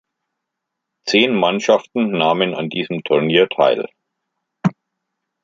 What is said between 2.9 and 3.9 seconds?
Turnier teil.